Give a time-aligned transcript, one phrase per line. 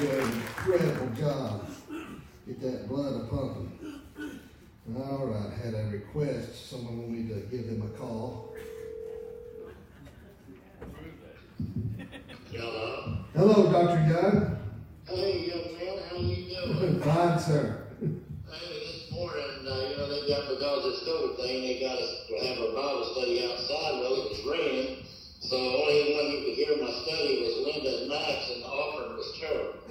[0.00, 1.66] doing an incredible job.
[2.46, 4.00] Get that blood a pumping.
[4.96, 6.70] All right, had a request.
[6.70, 8.54] Someone wanted me to give them a call.
[12.50, 13.18] Hello.
[13.34, 14.00] Hello, Dr.
[14.08, 14.56] Young.
[15.06, 17.00] Hey, young man, how you doing?
[17.04, 17.84] Fine, sir.
[18.00, 18.16] hey,
[18.48, 22.34] this morning, uh, you know, they got because this COVID thing, they got us to
[22.46, 24.00] have our Bible study outside.
[24.00, 25.04] Well, it was raining,
[25.40, 28.70] so the only one who could hear my study was Linda and Max, and the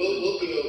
[0.00, 0.59] We'll, we'll be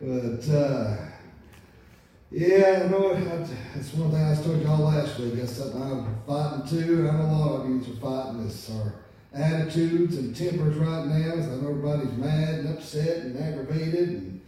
[0.00, 0.96] but, uh,
[2.32, 3.12] yeah, I know
[3.74, 5.34] that's one thing I told y'all last week.
[5.34, 7.08] That's something I'm fighting too.
[7.08, 8.70] I know a lot of you are fighting this.
[8.70, 8.94] Our
[9.32, 11.32] attitudes and tempers right now.
[11.32, 14.40] I know everybody's mad and upset and aggravated and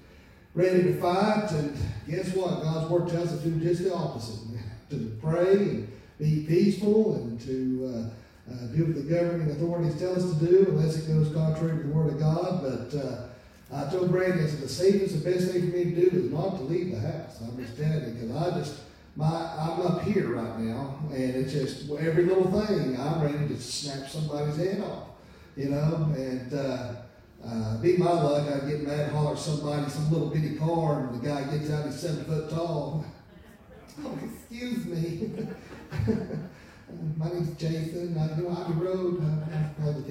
[0.54, 1.50] ready to fight.
[1.50, 1.76] And
[2.08, 2.62] guess what?
[2.62, 4.40] God's word tells us to do just the opposite.
[4.90, 10.14] to pray and be peaceful and to uh, uh, do what the governing authorities tell
[10.14, 12.62] us to do unless it goes contrary to the word of God.
[12.62, 13.26] But uh,
[13.74, 16.30] I told Brandon, I said, the safest, the best thing for me to do is
[16.30, 17.40] not to leave the house.
[17.40, 18.80] I'm just telling you, because I just,
[19.16, 23.58] my, I'm up here right now, and it's just every little thing, I'm ready to
[23.58, 25.08] snap somebody's head off,
[25.56, 26.92] you know, and uh,
[27.46, 31.26] uh, be my luck, I get mad, holler somebody, some little bitty car, and the
[31.26, 33.04] guy gets out, he's seven foot tall.
[34.02, 35.30] Oh, excuse me.
[37.16, 38.16] My name's Jason.
[38.18, 39.22] I do Abbey Road.
[39.22, 40.08] I play with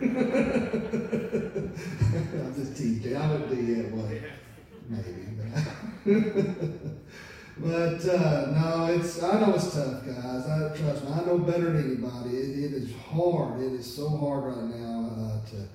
[0.00, 1.40] him.
[1.74, 3.16] I'm just teasing.
[3.16, 4.22] I wouldn't do that way.
[4.88, 5.24] Maybe.
[7.56, 9.22] But, uh, no, it's.
[9.22, 10.46] I know it's tough, guys.
[10.46, 11.12] I trust me.
[11.12, 12.36] I know better than anybody.
[12.36, 13.60] It, it is hard.
[13.60, 15.68] It is so hard right now uh, to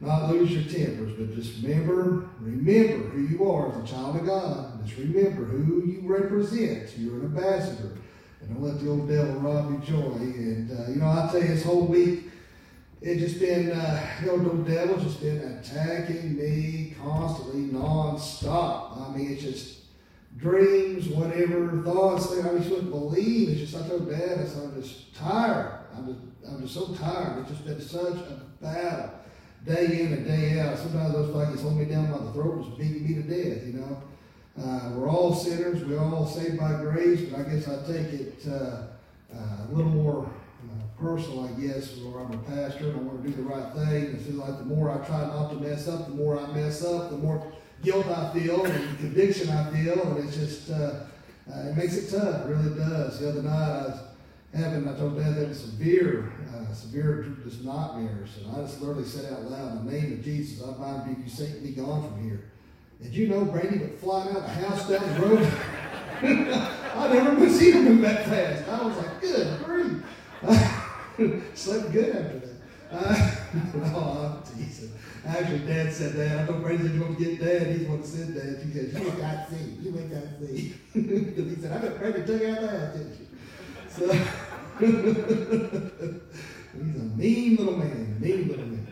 [0.00, 4.26] not lose your tempers, but just remember, remember who you are as a child of
[4.26, 4.86] God.
[4.86, 6.96] Just remember who you represent.
[6.96, 7.98] You're an ambassador.
[8.40, 10.16] And don't let the old devil rob your joy.
[10.16, 12.30] And, uh, you know, I tell you, this whole week,
[13.00, 18.96] it just been, uh, the old devil's just been attacking me constantly, non-stop.
[18.98, 19.78] I mean, it's just
[20.36, 23.50] dreams, whatever, thoughts, that I just wouldn't believe.
[23.50, 25.80] It's just, I told Dad, I said, I'm just tired.
[25.94, 27.40] I'm just, I'm just so tired.
[27.40, 29.10] It's just been such a battle
[29.66, 30.78] day in and day out.
[30.78, 33.66] Sometimes those like it's holding me down by the throat, just beating me to death,
[33.66, 34.02] you know.
[34.58, 35.84] Uh, we're all sinners.
[35.84, 38.84] We're all saved by grace, but I guess I take it uh,
[39.34, 40.30] uh, a little more
[40.70, 43.72] uh, personal, I guess, where I'm a pastor and I want to do the right
[43.74, 44.04] thing.
[44.14, 46.84] It feels like the more I try not to mess up, the more I mess
[46.84, 51.04] up, the more guilt I feel and conviction I feel, and it's just, uh,
[51.52, 52.46] uh, it makes it tough.
[52.46, 53.20] It really does.
[53.20, 54.00] The other night I was
[54.54, 58.30] having, I told Dad that was severe, uh, severe just nightmares.
[58.38, 61.22] And I just literally said out loud, in the name of Jesus, I bind you,
[61.22, 62.50] you Satan, be gone from here.
[63.02, 65.52] Did you know Brady went flying out of the house down the road?
[66.22, 68.68] I never seen him move that fast.
[68.68, 69.65] I was like, good.
[71.54, 72.56] Slept good after that.
[72.92, 73.30] Uh,
[73.94, 74.90] oh, Jesus.
[75.26, 76.40] Actually, Dad said that.
[76.40, 77.66] I know Brady said you want to get Dad.
[77.68, 78.62] He's the one that said that.
[78.62, 79.76] He said, you ain't got see.
[79.80, 80.74] You ain't got see.
[80.94, 83.26] Because he said, I bet Brady took out house, didn't you?
[83.88, 84.12] So,
[86.74, 88.16] he's a mean little man.
[88.18, 88.86] A mean little man.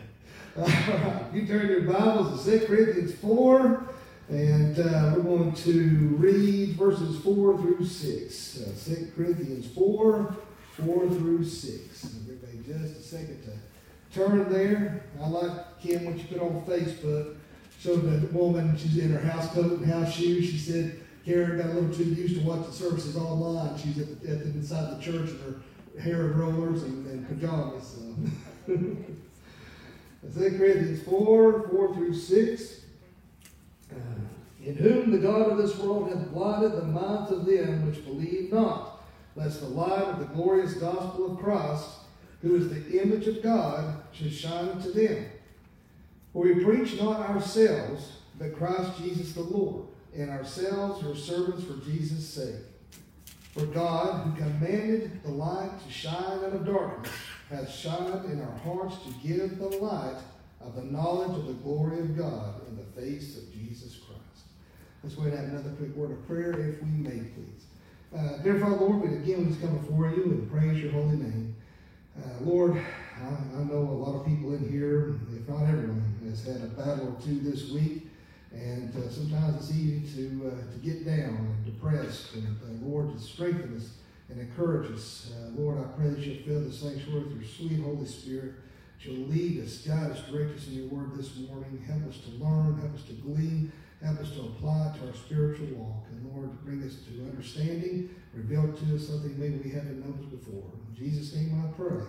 [0.57, 1.25] All right.
[1.33, 3.89] You turn your Bibles to 2 Corinthians 4.
[4.27, 8.61] And uh, we're going to read verses 4 through 6.
[8.61, 10.35] Uh, 2 Corinthians 4,
[10.83, 12.05] 4 through 6.
[12.23, 15.05] Everybody, just a second to turn there.
[15.21, 17.37] I like, Kim, what you put on Facebook.
[17.79, 20.49] Showed the woman, she's in her house coat and house shoes.
[20.49, 23.77] She said, Karen got a little too used to watching services online.
[23.77, 27.27] She's at the, at the, inside the church in her hair and rollers and, and
[27.27, 27.97] pajamas.
[28.67, 28.73] So.
[30.33, 32.81] 2 Corinthians 4, 4 through 6.
[33.91, 33.95] Uh,
[34.63, 38.51] in whom the God of this world hath blinded the minds of them which believe
[38.51, 38.94] not,
[39.35, 41.89] lest the light of the glorious gospel of Christ,
[42.41, 45.25] who is the image of God, should shine unto them.
[46.31, 51.77] For we preach not ourselves, but Christ Jesus the Lord, and ourselves your servants for
[51.85, 52.61] Jesus' sake.
[53.53, 57.11] For God, who commanded the light to shine out of darkness,
[57.49, 60.17] hath shined in our hearts to give the light
[60.59, 64.47] of the knowledge of the glory of God in the face of Jesus Christ.
[65.03, 67.64] Let's go ahead and have another quick word of prayer, if we may, please.
[68.15, 71.53] Uh, Father, Lord, we again just come before you and praise your holy name.
[72.17, 76.45] Uh, Lord, I, I, know a lot of people in here, if not everyone, has
[76.45, 78.07] had a battle or two this week.
[78.53, 82.35] And uh, sometimes it's easy to, uh, to get down and depressed.
[82.35, 83.89] And uh, Lord, to strengthen us
[84.29, 85.33] and encourage us.
[85.35, 88.53] Uh, Lord, I pray that you'll fill the sanctuary with your sweet Holy Spirit.
[89.05, 91.83] You'll lead us, guide us, direct us in your word this morning.
[91.87, 93.71] Help us to learn, help us to glean,
[94.03, 96.05] help us to apply to our spiritual walk.
[96.11, 100.71] And Lord, bring us to understanding, reveal to us something maybe we haven't noticed before.
[100.89, 102.03] In Jesus' name I pray.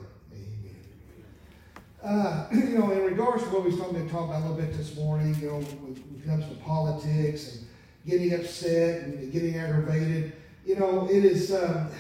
[2.03, 4.77] Uh, you know, in regards to what we started to talk about a little bit
[4.77, 7.67] this morning, you know, when it comes to politics and
[8.07, 10.33] getting upset and getting aggravated,
[10.65, 11.91] you know, it is um,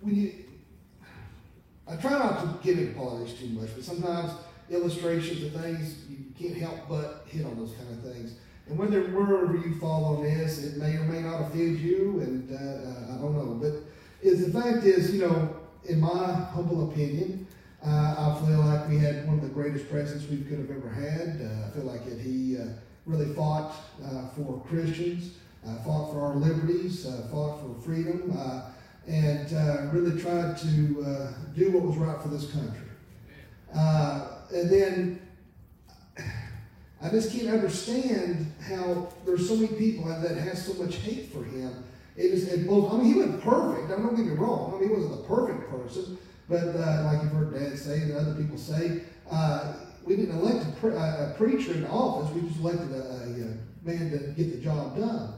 [0.00, 0.45] when you.
[1.88, 4.32] I try not to get into politics too much, but sometimes
[4.70, 8.34] illustrations of things you can't help but hit on those kind of things.
[8.68, 12.50] And whether wherever you fall on this, it may or may not offend you, and
[12.50, 13.58] uh, uh I don't know.
[13.60, 13.84] But
[14.22, 17.46] is the fact is, you know, in my humble opinion,
[17.84, 20.88] uh, I feel like we had one of the greatest presidents we could have ever
[20.88, 21.40] had.
[21.40, 22.64] Uh, I feel like that he uh,
[23.04, 25.34] really fought uh, for Christians,
[25.84, 28.36] fought for our liberties, fought for freedom,
[29.06, 30.66] and really tried to
[31.56, 32.88] do what was right for this country.
[33.74, 35.20] and then
[37.02, 41.44] I just can't understand how there's so many people that have so much hate for
[41.44, 41.84] him.
[42.16, 42.92] It is both.
[42.92, 43.92] I mean, he wasn't perfect.
[43.92, 44.72] I mean, don't get me wrong.
[44.74, 46.18] I mean, he wasn't the perfect person,
[46.48, 49.74] but uh, like you've heard Dad say and other people say, uh,
[50.04, 52.34] we didn't elect a, pre- a, preacher in office.
[52.34, 55.34] We just elected a, a, a man to get the job done.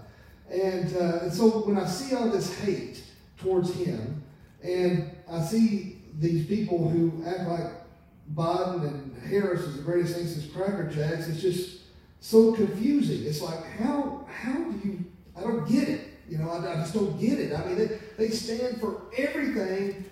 [0.50, 3.03] And, uh, and so when I see all this hate
[3.38, 4.23] towards him,
[4.62, 7.73] and I see these people who act like
[8.35, 11.81] Biden and Harris is the greatest thing since Cracker Jacks, it's just
[12.20, 13.25] so confusing.
[13.25, 15.05] It's like, how, how do you,
[15.37, 16.00] I don't get it.
[16.29, 17.55] You know, I, I just don't get it.
[17.55, 20.05] I mean, they, they stand for everything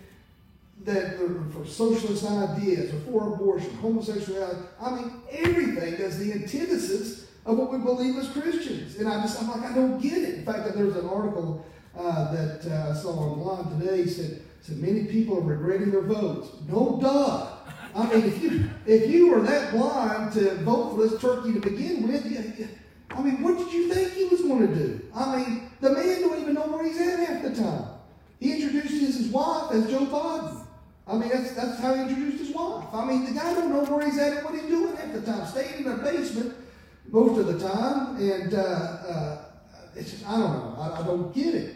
[0.84, 1.19] that
[1.52, 4.61] for socialist ideas or for abortion, homosexuality.
[4.81, 8.96] I mean, everything that's the antithesis of what we believe as Christians.
[8.96, 10.34] And I just, I'm like, I don't get it.
[10.37, 11.67] In fact, there was an article
[11.98, 16.48] uh, that uh, I saw online today said, said many people are regretting their votes.
[16.69, 17.52] No duh.
[17.94, 21.60] I mean, if you if you were that blind to vote for this turkey to
[21.60, 22.69] begin with, you,
[23.10, 25.00] I mean, what did you think he was going to do?
[25.14, 27.87] I mean, the man don't even know where he's at half the time.
[28.38, 30.66] He introduced his wife as Joe Biden.
[31.06, 32.84] I mean, that's, that's how he introduced his wife.
[32.93, 35.22] I mean, the guy don't know where he's at and what he's doing at the
[35.22, 35.46] time.
[35.46, 36.54] Staying in a basement
[37.10, 39.44] most of the time, and uh, uh,
[39.94, 40.76] it's just, I don't know.
[40.78, 41.75] I, I, don't get it.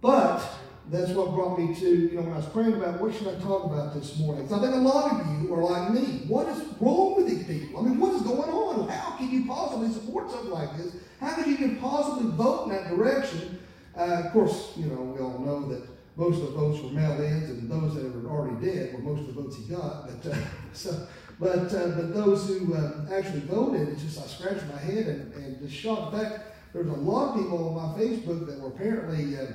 [0.00, 0.42] But
[0.90, 3.38] that's what brought me to, you know, when I was praying about what should I
[3.40, 4.44] talk about this morning.
[4.44, 6.24] I think a lot of you are like me.
[6.28, 7.80] What is wrong with these people?
[7.80, 8.88] I mean, what is going on?
[8.88, 10.94] How can you possibly support something like this?
[11.20, 13.58] How could you even possibly vote in that direction?
[13.96, 15.82] Uh, of course, you know, we all know that
[16.16, 19.34] most of the votes were mail-ins, and those that were already dead were most of
[19.34, 20.06] the votes he got.
[20.06, 20.36] But uh,
[20.72, 21.06] so,
[21.40, 25.34] but uh, but those who uh, actually voted, it's just I scratched my head and,
[25.34, 26.14] and just shocked.
[26.14, 26.40] In fact,
[26.72, 29.46] there's a lot of people on my Facebook that were apparently uh,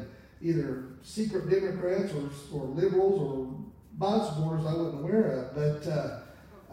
[0.44, 3.56] either secret Democrats or, or liberals or
[3.98, 5.56] Biden supporters I wasn't aware of.
[5.56, 6.20] But uh,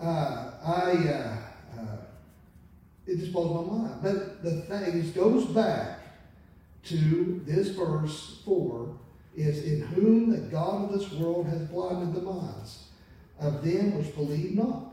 [0.00, 1.40] uh, I
[3.10, 4.02] it just blows my mind.
[4.02, 5.98] But the thing is, goes back
[6.84, 8.96] to this verse four
[9.36, 12.84] is in whom the God of this world has blinded the minds
[13.38, 14.92] of them which believe not.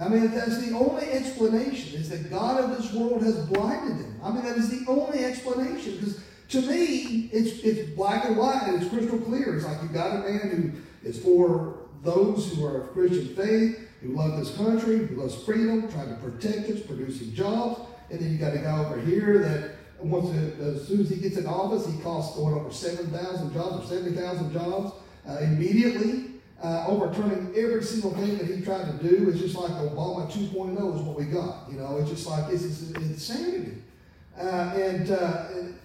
[0.00, 4.20] I mean, that's the only explanation, is that God of this world has blinded them.
[4.22, 5.96] I mean, that is the only explanation.
[5.96, 9.56] Because to me, it's, it's black and white and it's crystal clear.
[9.56, 13.78] It's like you've got a man who is for those who are of Christian faith,
[14.00, 17.80] who love this country, who loves freedom, trying to protect us, producing jobs.
[18.10, 21.36] And then you got a guy over here that once as soon as he gets
[21.36, 24.92] in office, he costs going over 7,000 jobs or 70,000 jobs
[25.28, 26.30] uh, immediately,
[26.62, 29.28] uh, overturning every single thing that he tried to do.
[29.28, 31.70] It's just like Obama 2.0 is what we got.
[31.70, 33.82] You know, it's just like it's, it's insanity.
[34.38, 35.78] Uh, and, uh, and,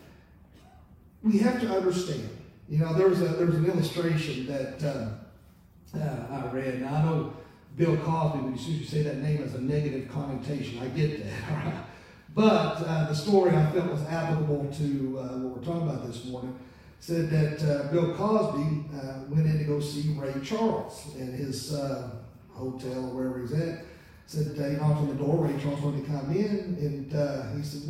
[1.24, 2.30] we have to understand.
[2.70, 6.86] You know, there was a there was an illustration that uh, uh, I read, and
[6.86, 7.34] I know
[7.78, 10.80] Bill Cosby, when you say that name has a negative connotation.
[10.80, 11.86] I get that.
[12.36, 16.26] But uh, the story I felt was applicable to uh, what we're talking about this
[16.26, 16.58] morning
[17.00, 21.76] said that uh, Bill Cosby uh, went in to go see Ray Charles in his
[21.76, 22.10] uh,
[22.50, 23.86] hotel or wherever he's at.
[24.26, 25.46] Said he knocked on the door.
[25.46, 27.82] Ray Charles wanted to come in, and uh, he said,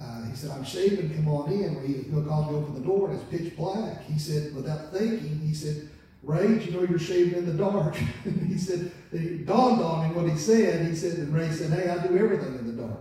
[0.00, 1.14] uh, he said, "I'm shaving.
[1.14, 4.04] Come on in." He, called Cosby open the door, and it's pitch black.
[4.04, 5.88] He said, without thinking, he said.
[6.22, 7.94] Ray, you know you're shaving in the dark?
[8.46, 10.86] he said, it dawned on him what he said.
[10.86, 13.00] He said, and Ray said, hey, I do everything in the dark.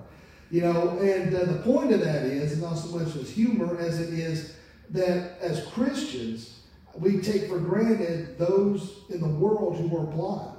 [0.52, 4.00] You know, and uh, the point of that is, not so much as humor as
[4.00, 4.56] it is
[4.90, 6.62] that as Christians,
[6.96, 10.59] we take for granted those in the world who are blind,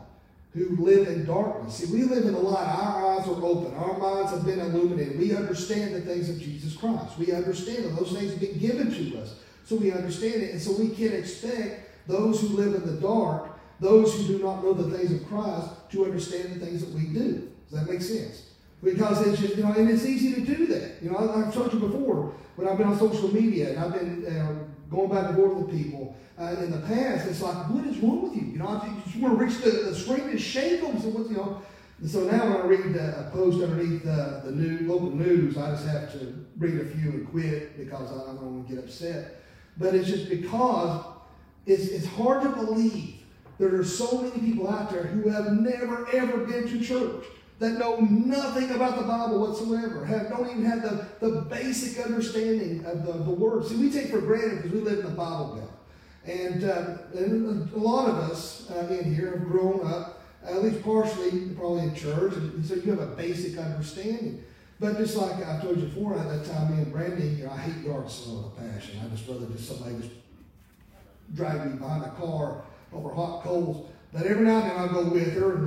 [0.53, 1.77] who live in darkness.
[1.77, 2.67] See, we live in a light.
[2.67, 3.73] Our eyes are open.
[3.77, 5.19] Our minds have been illuminated.
[5.19, 7.19] We understand the things of Jesus Christ.
[7.19, 9.37] We understand those things have been given to us.
[9.65, 10.51] So we understand it.
[10.51, 14.65] And so we can expect those who live in the dark, those who do not
[14.65, 17.49] know the things of Christ, to understand the things that we do.
[17.71, 18.51] Does that make sense?
[18.83, 21.03] Because it's just, you know, and it's easy to do that.
[21.03, 23.93] You know, I, have told you before, when I've been on social media and I've
[23.93, 24.55] been uh,
[24.91, 28.23] going back and forth with people uh, in the past, it's like, what is wrong
[28.23, 28.53] with you?
[28.53, 31.01] You know, I just want to reach the, the screen and shake them.
[31.01, 31.63] So, you know,
[32.07, 35.87] so now when I read a post underneath uh, the new local news, I just
[35.87, 39.43] have to read a few and quit because I don't want to get upset.
[39.77, 41.05] But it's just because
[41.67, 43.21] it's, it's hard to believe
[43.59, 47.27] there are so many people out there who have never, ever been to church
[47.61, 52.85] that know nothing about the Bible whatsoever, have, don't even have the, the basic understanding
[52.87, 53.67] of the, the Word.
[53.67, 55.71] See, we take for granted because we live in the Bible Belt.
[56.25, 60.83] And, uh, and a lot of us uh, in here have grown up, at least
[60.83, 64.43] partially, probably in church, and so you have a basic understanding.
[64.79, 67.51] But just like I told you before, at that time, me and Brandy, you know,
[67.51, 69.01] I hate yard sale with a passion.
[69.05, 70.15] I just rather just somebody just
[71.35, 72.63] drag me behind a car
[72.95, 75.67] over hot coals but every now and then I'll go with her and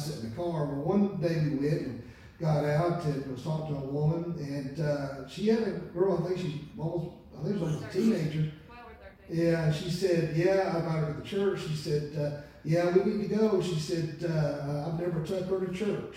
[0.00, 0.64] I sit in the car.
[0.64, 2.02] Well, one day we went and
[2.40, 6.22] got out and was talking to a woman, and uh, she had a girl.
[6.24, 8.52] I think she almost, I think she was a teenager.
[9.28, 13.12] Yeah, she said, "Yeah, I got her to the church." She said, uh, "Yeah, we
[13.12, 16.16] need to go." She said, uh, "I've never took her to church,"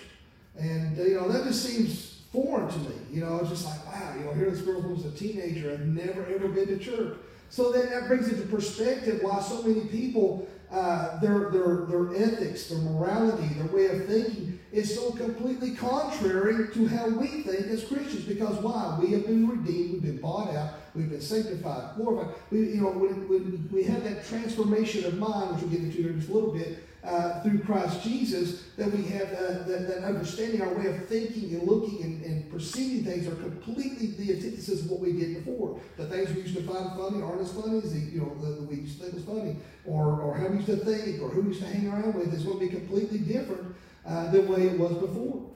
[0.57, 2.95] and uh, you know that just seems foreign to me.
[3.11, 5.95] You know, it's just like, wow, you know, here this girl who's a teenager and
[5.95, 7.17] never ever been to church.
[7.49, 12.67] So then that brings into perspective why so many people uh, their, their, their ethics,
[12.67, 17.85] their morality, their way of thinking is so completely contrary to how we think as
[17.85, 18.25] Christians.
[18.25, 18.97] Because why?
[18.99, 22.33] We have been redeemed, we've been bought out, we've been sanctified, glorified.
[22.49, 26.09] We, you know, when, when we have that transformation of mind, which we'll get into
[26.09, 30.03] in just a little bit, uh, through Christ Jesus, that we have uh, that, that,
[30.03, 34.81] understanding, our way of thinking and looking and, and, perceiving things are completely the antithesis
[34.81, 35.79] of what we did before.
[35.97, 38.61] The things we used to find funny aren't as funny as the, you know, the,
[38.61, 41.29] the we used to think was funny, or, or how we used to think, or
[41.29, 44.45] who we used to hang around with is going to be completely different uh, than
[44.45, 45.49] the way it was before.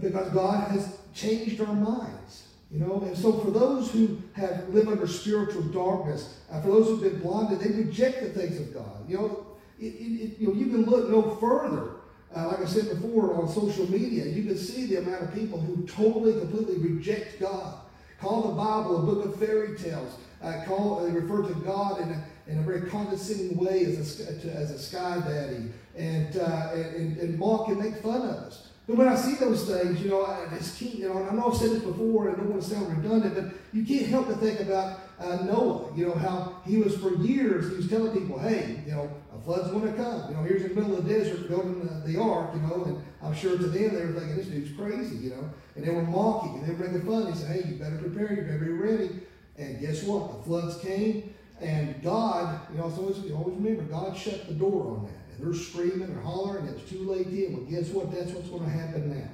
[0.00, 2.48] Because God has changed our minds.
[2.72, 6.86] You know, and so for those who have lived under spiritual darkness, uh, for those
[6.86, 9.06] who've been blinded, they reject the things of God.
[9.06, 9.46] You know,
[9.86, 11.96] it, it, you know, you can look no further.
[12.34, 15.60] Uh, like I said before on social media, you can see the amount of people
[15.60, 17.74] who totally, completely reject God.
[18.20, 20.16] Call the Bible a book of fairy tales.
[20.42, 24.56] Uh, call, they refer to God in a, in a very condescending way as a,
[24.56, 28.68] as a sky daddy and, uh, and, and mock and make fun of us.
[28.86, 31.50] But when I see those things, you know, I just can't, you know, I know
[31.50, 34.26] I've said this before and I don't want to sound redundant, but you can't help
[34.26, 38.12] but think about uh, Noah, you know, how he was for years, he was telling
[38.12, 39.08] people, hey, you know,
[39.42, 40.28] flood's going to come.
[40.28, 42.84] You know, here's in the middle of the desert building the, the ark, you know,
[42.84, 45.92] and I'm sure to them they were thinking, this dude's crazy, you know, and they
[45.92, 47.32] were mocking and they were making fun.
[47.32, 49.10] He said, hey, you better prepare, you better be ready.
[49.56, 50.38] And guess what?
[50.38, 54.96] The floods came, and God, you know, so you always remember, God shut the door
[54.96, 55.36] on that.
[55.36, 57.56] And they're screaming or hollering, and it's too late then.
[57.56, 58.10] Well, guess what?
[58.10, 59.28] That's what's going to happen now.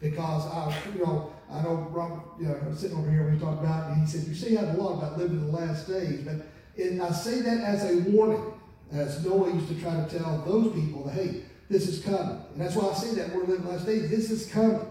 [0.00, 3.62] Because I, you know, I know Robert, you know, I'm sitting over here we talked
[3.62, 6.46] about, and he said, you say a lot about living in the last days, but
[6.76, 8.53] it, I say that as a warning,
[8.92, 12.42] as Noah used to try to tell those people, hey, this is coming.
[12.52, 14.10] And that's why I say that we're living last days.
[14.10, 14.86] This is coming.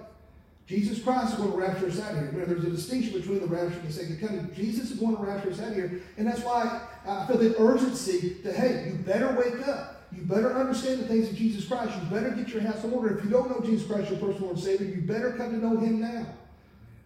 [0.65, 2.29] Jesus Christ is going to rapture us out of here.
[2.31, 4.49] Remember, there's a distinction between the rapture and the second coming.
[4.55, 6.01] Jesus is going to rapture us out of here.
[6.17, 10.01] And that's why I feel the urgency that, hey, you better wake up.
[10.15, 11.91] You better understand the things of Jesus Christ.
[11.95, 13.17] You better get your house in order.
[13.17, 15.57] If you don't know Jesus Christ, your personal Lord and Savior, you better come to
[15.57, 16.25] know Him now.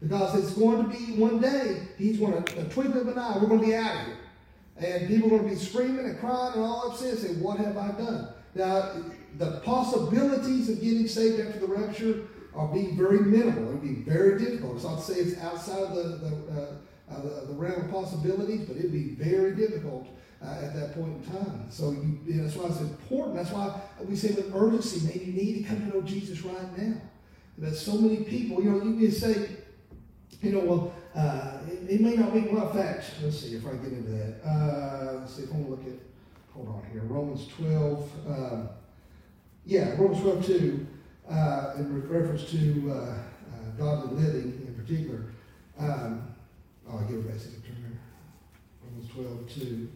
[0.02, 3.38] Because it's going to be one day, He's going to, a twinkle of an eye,
[3.42, 4.17] we're going to be out of here.
[4.80, 7.58] And people are going to be screaming and crying and all upset and say, What
[7.60, 8.30] have I done?
[8.54, 8.92] Now,
[9.38, 13.70] the possibilities of getting saved after the rapture are being very minimal.
[13.70, 14.76] It'll be very difficult.
[14.76, 18.62] It's not to say it's outside of the, the, uh, uh, the, realm of possibilities,
[18.62, 20.08] but it'll be very difficult
[20.44, 21.68] uh, at that point in time.
[21.70, 23.36] So you, you know, that's why it's important.
[23.36, 26.78] That's why we say with urgency, man, you need to come to know Jesus right
[26.78, 26.96] now.
[27.60, 29.50] That so many people, you know, you can say,
[30.42, 33.66] you know, well, uh, it, it, may not be, well, in fact, let's see if
[33.66, 34.48] I get into that.
[34.48, 36.00] Uh, let's see if I want to look at,
[36.54, 38.12] hold on here, Romans 12.
[38.28, 38.70] Um,
[39.66, 40.88] yeah, Romans 12, 2,
[41.30, 45.34] uh, in reference to uh, uh, godly living in particular.
[45.80, 46.36] Um,
[46.90, 48.00] I'll give back to turn
[48.84, 49.90] Romans 12, 2.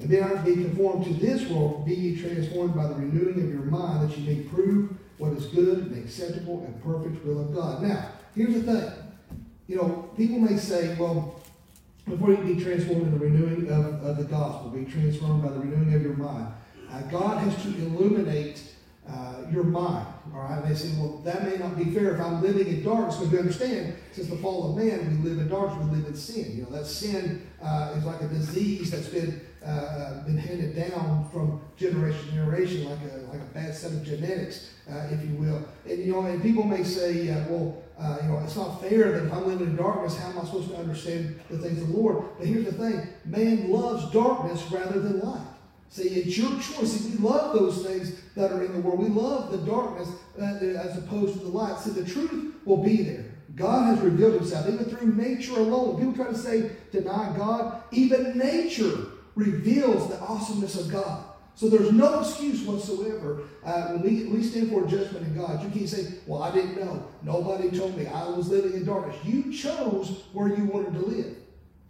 [0.00, 3.50] And be not be conformed to this world, be ye transformed by the renewing of
[3.50, 7.54] your mind, that you may prove what is good and acceptable and perfect will of
[7.54, 7.82] God.
[7.82, 8.92] Now, here's the thing.
[9.68, 11.40] You know, people may say, well,
[12.08, 15.60] before you be transformed in the renewing of, of the gospel, be transformed by the
[15.60, 16.52] renewing of your mind.
[16.90, 18.62] Uh, God has to illuminate
[19.08, 20.06] uh, your mind.
[20.34, 23.16] All right, they say, well, that may not be fair if I'm living in darkness,
[23.16, 26.14] because you understand since the fall of man, we live in darkness, we live in
[26.14, 26.56] sin.
[26.56, 31.28] You know, that sin uh, is like a disease that's been uh, been handed down
[31.32, 35.34] from generation to generation, like a like a bad set of genetics, uh, if you
[35.36, 35.66] will.
[35.86, 39.12] And you know, and people may say, uh, well, uh, you know, it's not fair
[39.12, 41.88] that if I'm living in darkness, how am I supposed to understand the things of
[41.88, 42.24] the Lord?
[42.38, 45.46] But here's the thing: man loves darkness rather than light.
[45.88, 47.04] See, it's your choice.
[47.04, 48.98] We love those things that are in the world.
[48.98, 51.78] We love the darkness uh, as opposed to the light.
[51.78, 53.26] See, the truth will be there.
[53.54, 55.98] God has revealed himself, even through nature alone.
[55.98, 57.82] People try to say, deny God.
[57.92, 61.24] Even nature reveals the awesomeness of God.
[61.56, 65.62] So there's no excuse whatsoever uh, when we, we stand for judgment in God.
[65.62, 67.06] You can't say, well, I didn't know.
[67.22, 68.06] Nobody told me.
[68.06, 69.16] I was living in darkness.
[69.24, 71.36] You chose where you wanted to live.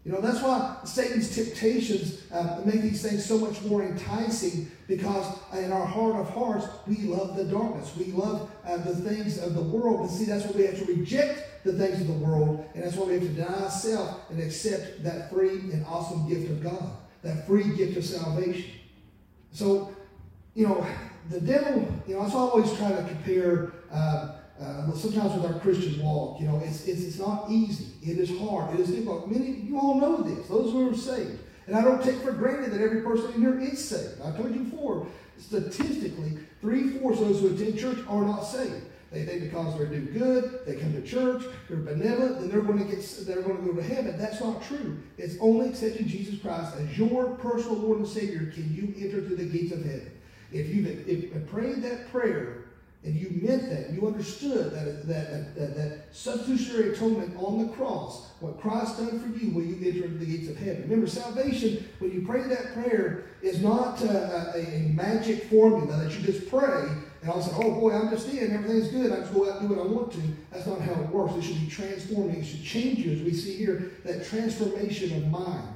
[0.04, 5.26] You know, that's why Satan's temptations uh, make these things so much more enticing because
[5.54, 7.90] in our heart of hearts, we love the darkness.
[7.96, 10.00] We love uh, the things of the world.
[10.02, 12.68] And see, that's why we have to reject the things of the world.
[12.74, 16.50] And that's why we have to deny ourselves and accept that free and awesome gift
[16.50, 16.90] of God,
[17.24, 18.70] that free gift of salvation.
[19.50, 19.92] So,
[20.54, 20.86] you know,
[21.30, 23.72] the devil, you know, I always try to compare.
[23.92, 27.86] Uh, uh, sometimes with our Christian walk, you know, it's, it's, it's not easy.
[28.02, 28.72] It is hard.
[28.74, 29.28] It is difficult.
[29.28, 31.40] Many, you all know this, those who are saved.
[31.66, 34.20] And I don't take for granted that every person in here is saved.
[34.22, 35.08] I told you before,
[35.38, 38.84] statistically, three-fourths of those who attend church are not saved.
[39.14, 42.78] They think because they do good, they come to church, they're benevolent, then they're going
[42.78, 44.18] to get they're going to go to heaven.
[44.18, 44.98] That's not true.
[45.16, 49.36] It's only accepting Jesus Christ as your personal Lord and Savior can you enter through
[49.36, 50.10] the gates of heaven.
[50.52, 52.64] If you've if you prayed that prayer
[53.04, 58.30] and you meant that, you understood that, that, that, that, substitutionary atonement on the cross,
[58.40, 60.82] what Christ done for you when you enter the gates of heaven.
[60.84, 66.12] Remember, salvation, when you pray that prayer, is not uh, a, a, magic formula that
[66.12, 66.88] you just pray
[67.24, 69.68] and a sudden, oh boy, I'm just in, everything's good, I just go out and
[69.68, 70.20] do what I want to.
[70.50, 71.34] That's not how it works.
[71.36, 75.28] It should be transforming, it should change you, as we see here, that transformation of
[75.28, 75.68] mind.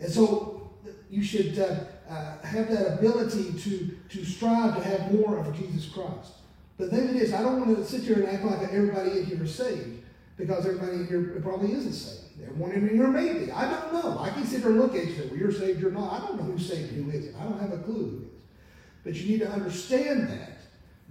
[0.00, 0.70] And so
[1.08, 5.88] you should uh, uh, have that ability to, to strive to have more of Jesus
[5.88, 6.32] Christ.
[6.78, 9.44] The thing is, I don't want to sit here and act like everybody in here
[9.44, 10.02] is saved
[10.36, 12.20] because everybody in here probably isn't saved.
[12.42, 13.52] Everyone in here may be.
[13.52, 14.18] I don't know.
[14.18, 16.12] I can sit here and look at you and say, well, you're saved or not.
[16.12, 17.36] I don't know who's saved who isn't.
[17.36, 18.42] I don't have a clue who is.
[19.04, 20.49] But you need to understand that,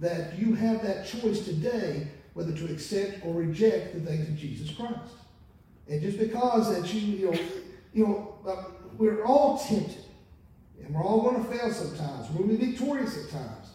[0.00, 4.70] that you have that choice today whether to accept or reject the things of Jesus
[4.70, 5.14] Christ.
[5.88, 7.38] And just because that you, you know,
[7.92, 8.64] you know, uh,
[8.96, 10.04] we're all tempted.
[10.82, 12.30] And we're all going to fail sometimes.
[12.30, 13.68] We're going to be victorious at times.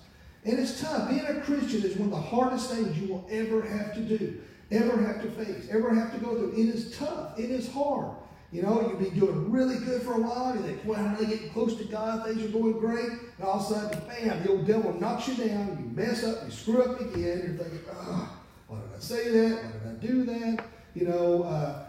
[0.45, 1.09] And it's tough.
[1.09, 4.41] Being a Christian is one of the hardest things you will ever have to do,
[4.71, 6.53] ever have to face, ever have to go through.
[6.53, 7.37] It is tough.
[7.37, 8.15] It is hard.
[8.55, 10.55] You know, you'll be doing really good for a while.
[10.55, 12.25] You think, well, I'm really getting close to God.
[12.25, 13.09] Things are going great.
[13.09, 15.77] And all of a sudden, bam, the old devil knocks you down.
[15.77, 16.45] You mess up.
[16.45, 17.43] You screw up again.
[17.43, 19.61] You're thinking, oh, why did I say that?
[19.61, 20.65] Why did I do that?
[20.93, 21.85] You know, uh,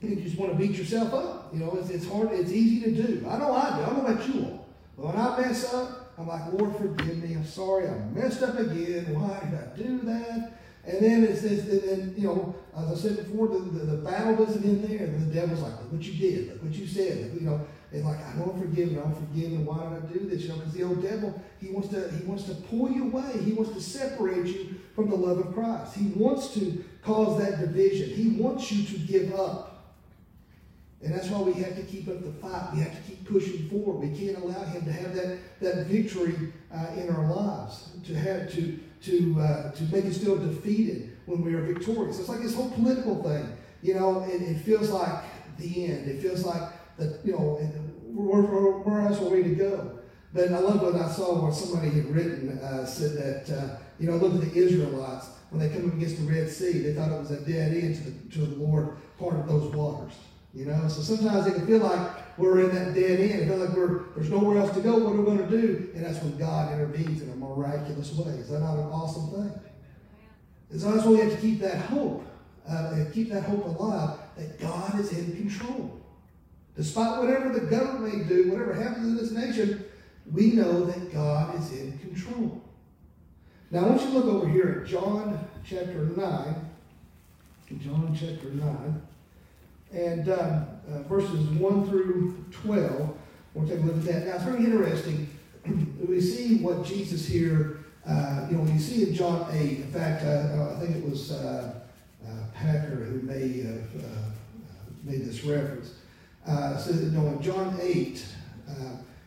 [0.00, 1.52] you just want to beat yourself up.
[1.52, 2.32] You know, it's, it's hard.
[2.32, 3.26] It's easy to do.
[3.28, 3.82] I know I do.
[3.82, 4.66] I know about you all.
[4.96, 7.34] But when I mess up, I'm like, Lord, forgive me.
[7.34, 7.88] I'm sorry.
[7.88, 9.12] I messed up again.
[9.12, 10.52] Why did I do that?
[10.86, 14.36] And then it's, it's and, you know, as I said before, the, the, the, battle
[14.36, 15.06] doesn't end there.
[15.06, 16.48] And the devil's like, look what you did.
[16.48, 17.32] Look what you said.
[17.34, 19.00] You know, it's like, I don't forgive you.
[19.00, 19.58] I don't forgive you.
[19.58, 20.42] Why did I do this?
[20.42, 23.42] You know, because the old devil, he wants to he wants to pull you away.
[23.42, 25.96] He wants to separate you from the love of Christ.
[25.96, 28.10] He wants to cause that division.
[28.10, 29.76] He wants you to give up.
[31.02, 32.70] And that's why we have to keep up the fight.
[32.74, 34.08] We have to keep pushing forward.
[34.08, 38.50] We can't allow him to have that, that victory uh, in our lives, to have
[38.54, 42.18] to to uh, to make us feel defeated when we are victorious.
[42.18, 43.56] It's like this whole political thing.
[43.82, 45.24] You know, it, it feels like
[45.58, 46.08] the end.
[46.08, 46.62] It feels like
[46.96, 47.56] the you know
[48.12, 49.98] where, where, else are we to go?
[50.32, 53.12] But I love what I saw where somebody had written uh, said
[53.46, 56.50] that uh, you know look at the Israelites when they come up against the Red
[56.50, 59.46] Sea, they thought it was a dead end to the, to the Lord part of
[59.46, 60.12] those waters.
[60.52, 63.42] You know, so sometimes it can feel like we're in that dead end.
[63.42, 64.98] It feels like we're, there's nowhere else to go.
[64.98, 65.90] What are we going to do?
[65.94, 68.32] And that's when God intervenes in a miraculous way.
[68.34, 69.60] Is that not an awesome thing?
[70.70, 72.26] And so that's why we have to keep that hope,
[72.68, 76.00] uh, and keep that hope alive that God is in control.
[76.76, 79.84] Despite whatever the government may do, whatever happens in this nation,
[80.30, 82.62] we know that God is in control.
[83.70, 86.70] Now, I want you to look over here at John chapter 9.
[87.80, 89.02] John chapter 9.
[89.92, 93.16] And um, uh, verses 1 through 12.
[93.54, 94.26] We'll take a look at that.
[94.26, 95.28] Now, it's very interesting.
[96.08, 100.24] we see what Jesus here, uh, you know, you see in John 8, in fact,
[100.24, 101.80] uh, I think it was uh,
[102.24, 104.02] uh, Packer who made, uh,
[105.02, 105.94] made this reference.
[106.46, 108.24] Uh, so, you know, in John 8,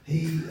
[0.05, 0.41] he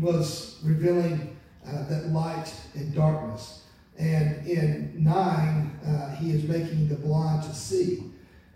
[0.00, 3.64] was revealing that light and darkness.
[3.98, 8.07] And in 9, he is making the blind to see.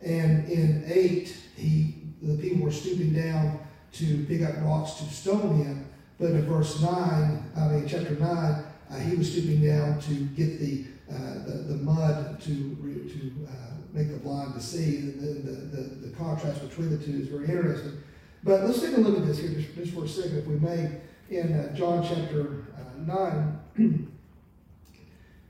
[0.05, 3.61] And in 8, he, the people were stooping down
[3.93, 5.89] to pick up rocks to stone him.
[6.19, 10.61] But in verse 9, I mean, chapter 9, uh, he was stooping down to get
[10.61, 14.97] the, uh, the, the, mud to, to uh, make the blind to see.
[14.97, 18.03] The, the, the, the, contrast between the two is very interesting.
[18.45, 20.59] But let's take a look at this here just, just for a second, if we
[20.59, 24.09] may, in uh, John chapter uh, 9.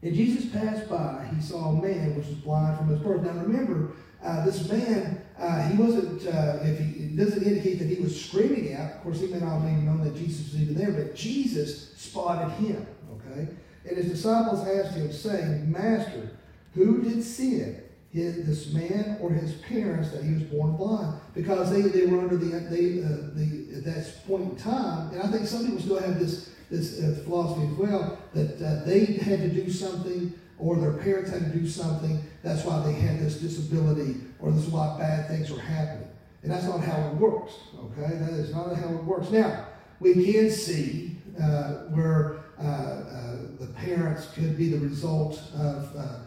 [0.03, 3.23] And Jesus passed by, he saw a man which was blind from his birth.
[3.23, 3.93] Now remember,
[4.25, 8.25] uh, this man, uh, he wasn't, uh, if he, it doesn't indicate that he was
[8.25, 8.93] screaming out.
[8.93, 11.93] Of course, he may not have even known that Jesus was even there, but Jesus
[11.97, 13.49] spotted him, okay?
[13.85, 16.31] And his disciples asked him, saying, Master,
[16.75, 17.83] who did sin,
[18.13, 21.19] his, this man or his parents, that he was born blind?
[21.35, 25.23] Because they, they were under the, they, uh, the, at that point in time, and
[25.23, 29.41] I think some people still have this, this uh, philosophy as well, that they had
[29.41, 30.33] to do something
[30.63, 32.23] or their parents had to do something.
[32.43, 36.09] That's why they had this disability, or this is why bad things were happening.
[36.43, 38.17] And that's not how it works, okay?
[38.17, 39.31] That is not how it works.
[39.31, 39.67] Now,
[40.01, 46.19] we can see uh, where uh, uh, the parents could be the result of uh,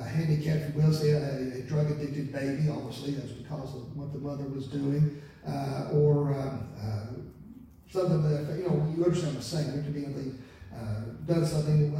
[0.00, 4.12] a handicapped, we will say a, a drug addicted baby, obviously, that's because of what
[4.12, 7.06] the mother was doing, uh, or um, uh,
[7.90, 9.72] something that, you know, you understand what I'm saying.
[9.72, 10.42] There could be anything,
[11.26, 11.94] done something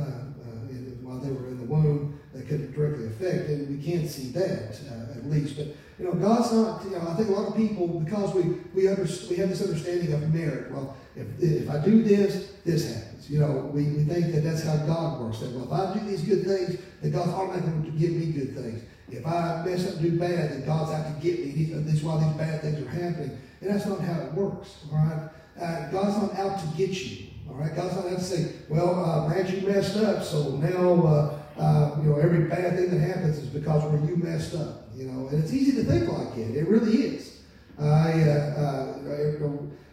[1.10, 4.78] while they were in the womb that could directly affect, and we can't see that
[4.88, 5.56] uh, at least.
[5.56, 5.66] But
[5.98, 6.84] you know, God's not.
[6.84, 8.42] You know, I think a lot of people because we
[8.74, 10.70] we under, we have this understanding of merit.
[10.70, 13.28] Well, if if I do this, this happens.
[13.28, 15.40] You know, we, we think that that's how God works.
[15.40, 18.26] That well, if I do these good things, then God's automatically going to give me
[18.26, 18.84] good things.
[19.10, 21.72] If I mess up and do bad, then God's out to get me.
[21.74, 23.36] That's why these bad things are happening.
[23.60, 24.84] And that's not how it works.
[24.92, 25.28] All right,
[25.60, 27.29] uh, God's not out to get you.
[27.50, 31.04] All right, God's not going to say, well, uh, man, you messed up, so now,
[31.04, 34.88] uh, uh, you know, every bad thing that happens is because where you messed up,
[34.94, 35.28] you know.
[35.28, 36.56] And it's easy to think like it.
[36.56, 37.40] It really is.
[37.78, 39.48] I, uh, uh,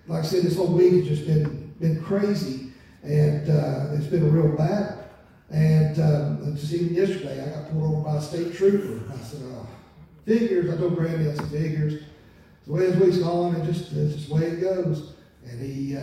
[0.08, 2.72] like I said, this whole week has just been, been crazy,
[3.04, 5.04] and uh, it's been a real battle.
[5.50, 9.02] And um, just even yesterday, I got pulled over by a state trooper.
[9.12, 9.68] I said, oh,
[10.26, 10.72] figures.
[10.72, 12.04] I told Brandy, I said, figures.
[12.66, 15.14] the way this week's going, it just, it's just the way it goes.
[15.46, 15.96] And he,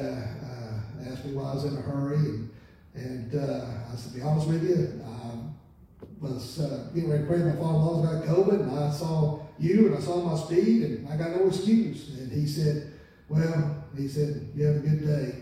[1.11, 2.51] asked me why I was in a hurry, and,
[2.95, 7.29] and uh, I said, to be honest with you, I was uh, getting ready to
[7.29, 7.39] pray.
[7.39, 11.17] My father-in-law's got COVID, and I saw you, and I saw my speed, and I
[11.17, 12.11] got no excuse.
[12.19, 12.93] And he said,
[13.29, 15.35] well, he said, you have a good day.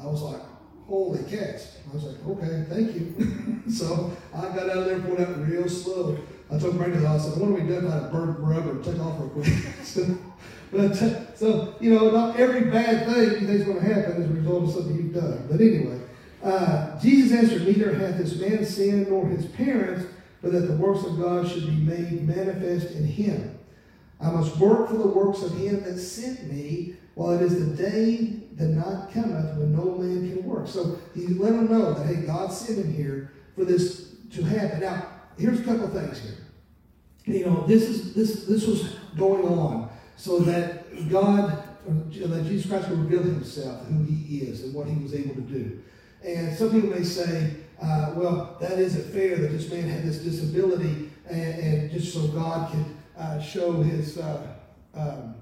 [0.00, 0.40] I was like,
[0.86, 1.78] holy cats.
[1.90, 3.62] I was like, okay, thank you.
[3.70, 6.18] so I got out of there pulled out real slow.
[6.50, 8.82] I told Brandon, I said, what are we doing about a bird rubber?
[8.82, 10.18] Take off real quick.
[10.72, 14.30] But so you know, not every bad thing you think is going to happen as
[14.30, 15.44] a result of something you've done.
[15.50, 15.98] But anyway,
[16.40, 20.06] uh, Jesus answered, "Neither hath this man sinned nor his parents,
[20.40, 23.58] but that the works of God should be made manifest in him.
[24.20, 27.74] I must work for the works of him that sent me, while it is the
[27.74, 32.06] day the night cometh when no man can work." So he let him know that
[32.06, 34.78] hey, God sent him here for this to happen.
[34.82, 37.34] Now, here's a couple things here.
[37.36, 42.88] You know, this is this this was going on so that God, that Jesus Christ
[42.88, 45.82] will reveal himself, who he is, and what he was able to do.
[46.24, 50.18] And some people may say, uh, well, that isn't fair that this man had this
[50.18, 52.84] disability, and, and just so God could
[53.18, 54.18] uh, show his.
[54.18, 54.46] Uh,
[54.94, 55.34] um,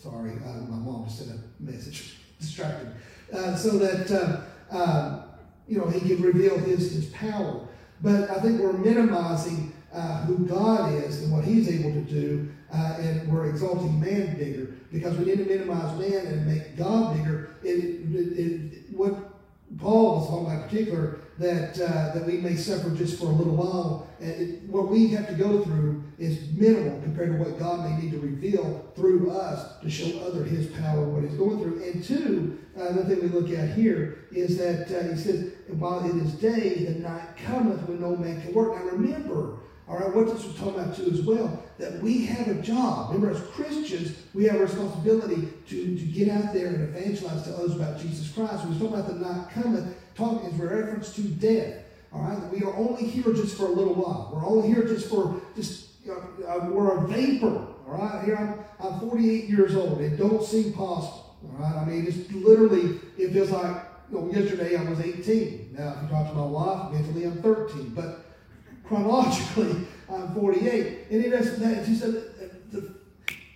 [0.00, 2.92] sorry, uh, my mom just sent a message, distracted.
[3.32, 5.22] Uh, so that uh, um,
[5.66, 7.66] you know he could reveal his his power.
[8.02, 9.72] But I think we're minimizing
[10.26, 14.74] who God is and what He's able to do, uh, and we're exalting man bigger
[14.92, 17.56] because we need to minimize man and make God bigger.
[17.62, 19.30] It, it, it, what
[19.78, 23.32] Paul was talking about, in particular, that uh, that we may suffer just for a
[23.32, 24.08] little while.
[24.20, 27.96] And it, what we have to go through is minimal compared to what God may
[27.96, 31.82] need to reveal through us to show other His power, what He's going through.
[31.82, 36.16] And two, another thing we look at here is that uh, He says, "While it
[36.16, 39.58] is day, the night cometh when no man can work." Now remember.
[39.90, 43.12] All right, what this was talking about too as well, that we have a job.
[43.12, 47.56] Remember, as Christians, we have a responsibility to, to get out there and evangelize to
[47.56, 48.62] others about Jesus Christ.
[48.64, 51.82] We was talking about the night cometh, talking is reference to death.
[52.12, 54.30] All right, we are only here just for a little while.
[54.32, 57.66] We're only here just for just you know, uh, we're a vapor.
[57.88, 60.00] All right, here I'm I'm 48 years old.
[60.00, 61.36] It don't seem possible.
[61.42, 65.74] All right, I mean it's literally it feels like you know, yesterday I was 18.
[65.76, 68.19] Now if you talk to my wife, mentally I'm 13, but
[68.90, 71.06] chronologically, I'm 48.
[71.10, 72.24] And it doesn't, that, she said,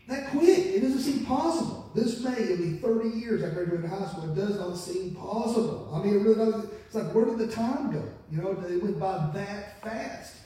[0.07, 1.91] that quick, it doesn't seem possible.
[1.93, 4.31] This May, it'll be 30 years I graduated high school.
[4.31, 5.91] It does not seem possible.
[5.93, 6.73] I mean, it really doesn't.
[6.87, 8.05] It's like, where did the time go?
[8.31, 10.37] You know, it went by that fast.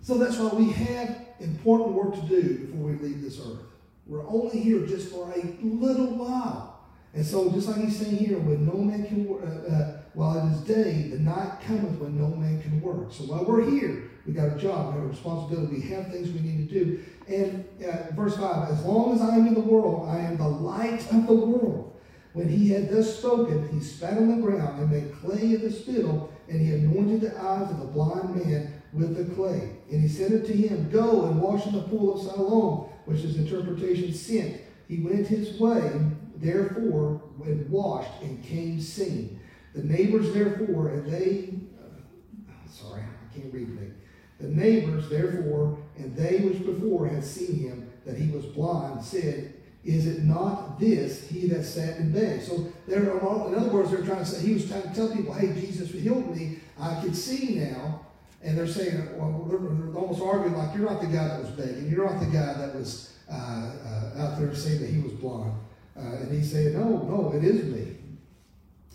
[0.00, 3.60] So that's why we have important work to do before we leave this earth.
[4.06, 6.80] We're only here just for a little while.
[7.12, 10.52] And so, just like he's saying here, when no man can, uh, uh, while it
[10.52, 13.12] is day, the night cometh when no man can work.
[13.12, 16.30] So while we're here, we got a job, we have a responsibility, we have things
[16.30, 17.04] we need to do.
[17.26, 20.48] And uh, verse 5 As long as I am in the world, I am the
[20.48, 21.90] light of the world.
[22.32, 25.70] When he had thus spoken, he spat on the ground and made clay of the
[25.70, 29.76] spittle, and he anointed the eyes of the blind man with the clay.
[29.90, 33.36] And he said unto him, Go and wash in the pool of Siloam, which is
[33.36, 34.60] interpretation sent.
[34.88, 35.92] He went his way,
[36.36, 39.33] therefore, and washed and came singing.
[39.74, 43.92] The neighbors, therefore, and they, uh, sorry, I can't read today.
[44.40, 49.54] The neighbors, therefore, and they which before had seen him, that he was blind, said,
[49.84, 52.44] Is it not this he that sat and begged?
[52.44, 55.34] So, there, in other words, they're trying to say, he was trying to tell people,
[55.34, 56.58] Hey, Jesus healed me.
[56.78, 58.00] I can see now.
[58.42, 61.90] And they're saying, well, they're almost arguing like, You're not the guy that was begging.
[61.90, 65.54] You're not the guy that was uh, uh, out there saying that he was blind.
[65.96, 67.96] Uh, and he said, No, no, it is me.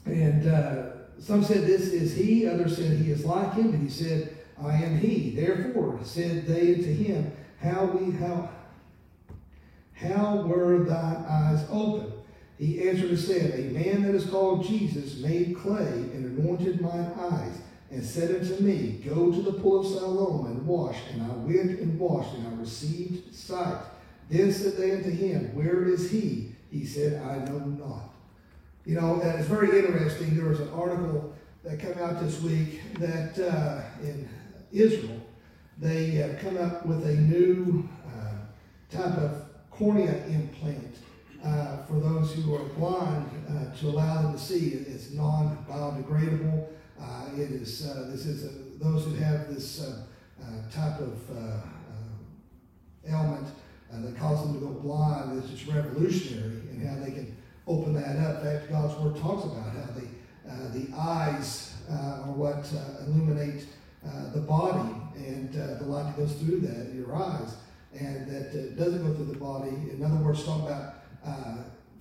[0.06, 2.48] And uh, some said, This is he.
[2.48, 3.74] Others said, He is like him.
[3.74, 5.32] And he said, I am he.
[5.32, 7.32] Therefore said they unto him,
[7.62, 8.50] How we how
[9.94, 12.14] how were thine eyes open?
[12.58, 17.12] He answered and said, A man that is called Jesus made clay and anointed mine
[17.18, 20.98] eyes, and said unto me, Go to the pool of Siloam and wash.
[21.12, 23.82] And I went and washed, and I received sight.
[24.30, 26.56] Then said they unto him, Where is he?
[26.72, 28.14] He said, I know not.
[28.86, 30.36] You know, and it's very interesting.
[30.36, 34.28] There was an article that came out this week that uh, in
[34.72, 35.22] Israel,
[35.78, 38.32] they have come up with a new uh,
[38.90, 40.98] type of cornea implant
[41.44, 44.70] uh, for those who are blind uh, to allow them to see.
[44.70, 46.68] It's non-biodegradable.
[47.00, 49.96] Uh, it is uh, this is those who have this
[50.72, 51.18] type of
[53.08, 53.48] ailment
[53.92, 55.38] that causes them to go blind.
[55.38, 57.36] It's just revolutionary in how they can
[57.70, 58.44] open that up.
[58.44, 60.08] In fact, God's Word talks about how the,
[60.50, 63.66] uh, the eyes uh, are what uh, illuminate
[64.06, 67.56] uh, the body, and uh, the light goes through that, your eyes,
[67.94, 69.70] and that doesn't go through the body.
[69.70, 70.96] In other words, talk about,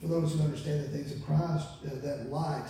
[0.00, 2.68] for those who understand the things of Christ, that light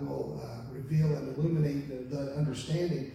[0.00, 3.12] will reveal and illuminate the, the understanding.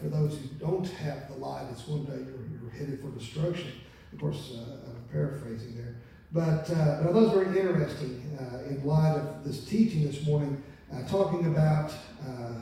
[0.00, 3.72] for those who don't have the light, it's one day you're, you're headed for destruction.
[4.12, 5.96] Of course, I'm paraphrasing there.
[6.32, 10.04] But, uh, but I thought it was very interesting uh, in light of this teaching
[10.04, 10.62] this morning,
[10.92, 11.90] uh, talking about
[12.22, 12.52] uh,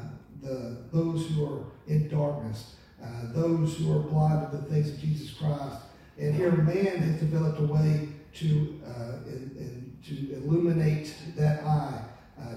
[0.40, 5.00] the, those who are in darkness, uh, those who are blind to the things of
[5.00, 5.78] Jesus Christ.
[6.18, 12.02] And here, man has developed a way to, uh, in, in, to illuminate that eye,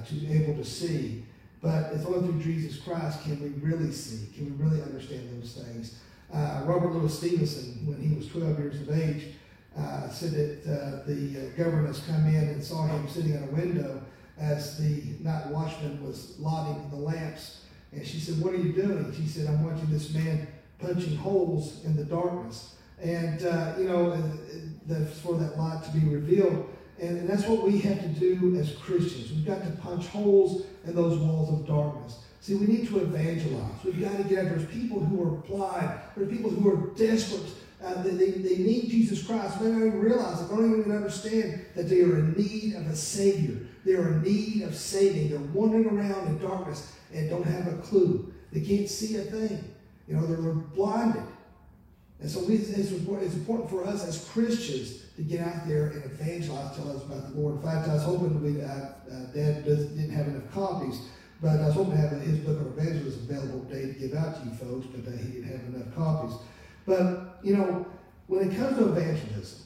[0.06, 1.26] to be able to see.
[1.62, 5.54] But it's only through Jesus Christ can we really see, can we really understand those
[5.54, 6.00] things.
[6.32, 9.34] Robert Louis Stevenson, when he was 12 years of age,
[9.80, 13.52] uh, said that uh, the uh, governess come in and saw him sitting at a
[13.52, 14.02] window
[14.38, 17.62] as the night watchman was lighting the lamps.
[17.92, 19.14] And she said, What are you doing?
[19.14, 20.48] She said, I'm watching this man
[20.80, 22.76] punching holes in the darkness.
[23.02, 24.22] And, uh, you know,
[24.86, 26.70] that's for that light to be revealed.
[27.00, 29.32] And, and that's what we have to do as Christians.
[29.32, 32.20] We've got to punch holes in those walls of darkness.
[32.42, 33.84] See, we need to evangelize.
[33.84, 34.46] We've got to get.
[34.46, 36.00] There's people who are blind.
[36.16, 37.50] There's people who are desperate
[37.84, 39.60] uh, they, they, need Jesus Christ.
[39.60, 40.50] They don't even realize it.
[40.50, 43.58] They don't even understand that they are in need of a Savior.
[43.86, 45.30] They are in need of saving.
[45.30, 48.34] They're wandering around in darkness and don't have a clue.
[48.52, 49.74] They can't see a thing.
[50.08, 51.24] You know, they're, blinded.
[52.20, 56.76] And so it's, it's, important for us as Christians to get out there and evangelize,
[56.76, 57.56] tell us about the Lord.
[57.56, 61.00] In fact, I was hoping we, uh, uh, Dad didn't have enough copies,
[61.42, 64.36] But I was hoping to have his book on evangelism available today to give out
[64.36, 66.38] to you folks, but uh, he didn't have enough copies.
[66.90, 67.86] But, you know,
[68.26, 69.60] when it comes to evangelism,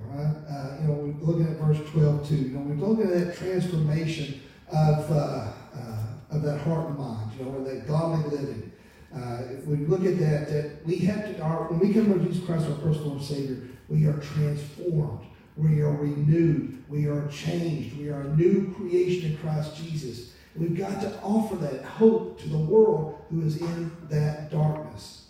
[0.00, 2.34] all right, uh, you know, we're looking at verse 12 too.
[2.34, 5.98] You know, we're looking at that transformation of, uh, uh,
[6.30, 8.72] of that heart and mind, you know, or that godly living.
[9.14, 12.26] Uh, if we look at that, that we have to, our, when we come to
[12.26, 15.26] Jesus Christ, our personal Savior, we are transformed.
[15.58, 16.82] We are renewed.
[16.88, 17.98] We are changed.
[17.98, 20.32] We are a new creation in Christ Jesus.
[20.56, 25.21] We've got to offer that hope to the world who is in that darkness.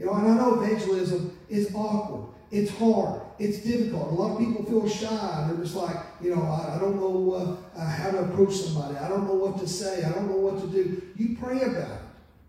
[0.00, 2.32] You know, and I know evangelism is awkward.
[2.50, 3.20] It's hard.
[3.38, 4.10] It's difficult.
[4.10, 5.46] A lot of people feel shy.
[5.46, 7.32] They're just like, you know, I, I don't know
[7.76, 8.96] uh, uh, how to approach somebody.
[8.96, 10.02] I don't know what to say.
[10.02, 11.02] I don't know what to do.
[11.16, 12.00] You pray about it.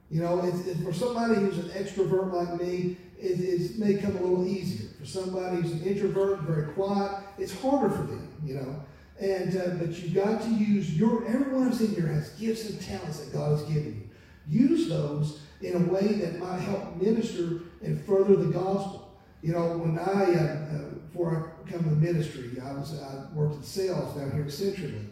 [0.10, 4.22] You know, it's, it's for somebody who's an extrovert like me, it, may come a
[4.22, 4.90] little easier.
[5.00, 8.84] For somebody who's an introvert, very quiet, it's harder for them, you know.
[9.20, 12.82] And uh, but you've got to use your everyone who's in here has gifts and
[12.82, 14.10] talents that God has given
[14.48, 14.68] you.
[14.68, 19.10] Use those in a way that might help minister and further the gospel.
[19.42, 23.56] You know, when I uh, uh, before I come to ministry, I was I worked
[23.56, 25.10] in sales down here at CenturyLink,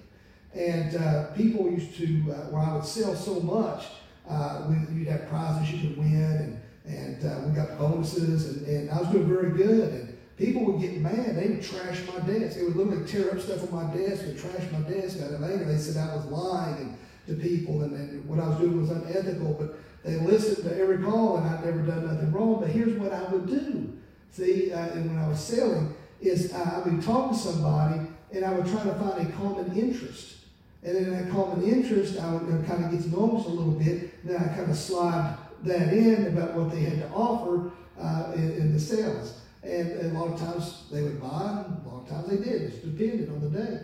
[0.54, 3.86] and uh, people used to uh, where I would sell so much,
[4.30, 8.68] uh, we, you'd have prizes you could win, and and uh, we got bonuses, and,
[8.68, 11.36] and I was doing very good, and people would get mad.
[11.36, 12.58] They would trash my desk.
[12.58, 15.44] They would literally tear up stuff on my desk and trash my desk out of
[15.44, 15.66] anger.
[15.66, 16.98] They said I was lying
[17.30, 20.98] to people and, and what I was doing was unethical, but they listened to every
[21.00, 22.60] call and I'd never done nothing wrong.
[22.62, 23.98] But here's what I would do.
[24.32, 28.54] See, uh, and when I was selling, is I would talk to somebody and I
[28.54, 30.36] would try to find a common interest.
[30.84, 33.50] And then that common interest, I would uh, kind of get to know them a
[33.50, 34.26] little bit.
[34.26, 38.52] Then I kind of slide that in about what they had to offer uh, in,
[38.54, 39.42] in the sales.
[39.62, 42.38] And, and, a lot of times they would buy, and a lot of times they
[42.38, 42.62] did.
[42.62, 43.82] It depended on the day.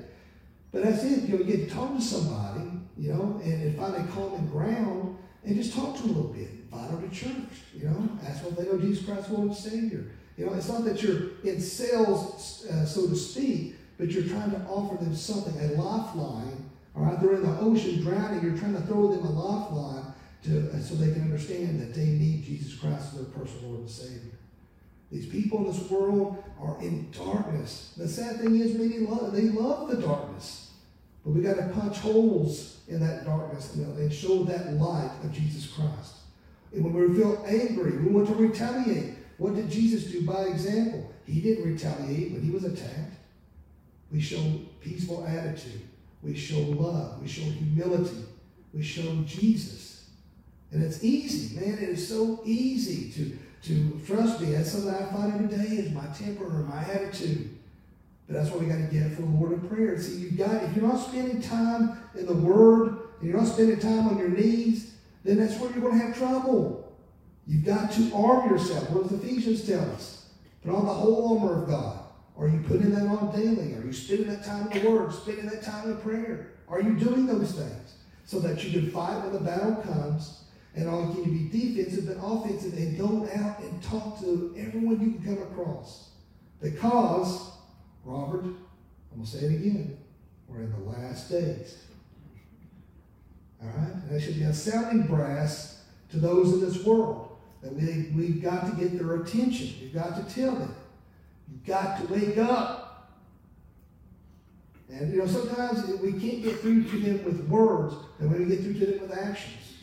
[0.71, 1.23] But that's it.
[1.23, 2.62] You know, you get to talk to somebody,
[2.97, 6.34] you know, and, and find a common ground and just talk to them a little
[6.34, 6.50] bit.
[6.72, 8.10] Invite them to church, you know.
[8.26, 10.06] Ask them if they know Jesus Christ, Lord and Savior.
[10.38, 14.52] You know, it's not that you're in sales, uh, so to speak, but you're trying
[14.52, 16.70] to offer them something, a lifeline.
[16.96, 18.44] All right, they're in the ocean drowning.
[18.44, 22.06] You're trying to throw them a lifeline to, uh, so they can understand that they
[22.06, 24.32] need Jesus Christ as their personal Lord and Savior.
[25.12, 27.94] These people in this world are in darkness.
[27.96, 30.64] The sad thing is, many love, they love the darkness.
[31.26, 35.72] But we got to punch holes in that darkness and show that light of Jesus
[35.72, 36.14] Christ.
[36.72, 39.16] And when we feel angry, we want to retaliate.
[39.38, 41.12] What did Jesus do by example?
[41.26, 43.16] He didn't retaliate when he was attacked.
[44.12, 45.82] We show peaceful attitude.
[46.22, 47.22] We show love.
[47.22, 48.26] We show humility.
[48.74, 50.10] We show Jesus.
[50.72, 51.74] And it's easy, man.
[51.74, 54.52] It is so easy to to trust me.
[54.52, 57.55] That's something I find every day is my temper or my attitude.
[58.28, 60.00] But that's what we got to get from the Lord in prayer.
[60.00, 63.80] See, you've got if you're not spending time in the Word and you're not spending
[63.80, 66.98] time on your knees, then that's where you're going to have trouble.
[67.48, 68.90] You've got to arm yourself.
[68.90, 70.26] What does Ephesians tell us?
[70.64, 72.00] Put on the whole armor of God.
[72.38, 73.76] Are you putting that on daily?
[73.76, 76.52] Are you spending that time in the Word, spending that time in prayer?
[76.68, 80.90] Are you doing those things so that you can fight when the battle comes and
[80.90, 85.12] all you to be defensive and offensive and go out and talk to everyone you
[85.14, 86.10] can come across.
[86.62, 87.52] Because,
[88.06, 89.98] Robert, I'm going to say it again,
[90.48, 91.78] we're in the last days.
[93.62, 94.10] All right?
[94.10, 98.70] That should be a sounding brass to those in this world that we, we've got
[98.70, 99.74] to get their attention.
[99.82, 100.76] You've got to tell them.
[101.52, 103.12] You've got to wake up.
[104.88, 108.62] And, you know, sometimes we can't get through to them with words, and we get
[108.62, 109.74] through to them with actions.